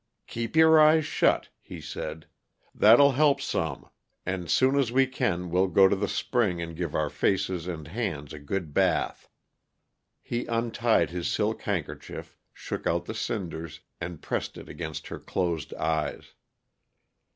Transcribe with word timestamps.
"Keep 0.25 0.55
your 0.55 0.79
eyes 0.79 1.05
shut," 1.05 1.49
he 1.61 1.79
said. 1.79 2.25
"That'll 2.73 3.11
help 3.11 3.39
some, 3.39 3.87
and 4.25 4.49
soon 4.49 4.75
as 4.75 4.91
we 4.91 5.05
can 5.05 5.51
we'll 5.51 5.67
go 5.67 5.87
to 5.87 5.95
the 5.95 6.07
spring 6.07 6.59
and 6.59 6.75
give 6.75 6.95
our 6.95 7.11
faces 7.11 7.67
and 7.67 7.87
hands 7.87 8.33
a 8.33 8.39
good 8.39 8.73
bath." 8.73 9.29
He 10.23 10.47
untied 10.47 11.11
his 11.11 11.27
silk 11.27 11.67
neckerchief, 11.67 12.35
shook 12.51 12.87
out 12.87 13.05
the 13.05 13.13
cinders, 13.13 13.81
and 14.01 14.23
pressed 14.23 14.57
it 14.57 14.67
against 14.69 15.05
her 15.09 15.19
closed 15.19 15.71
eyes. 15.75 16.33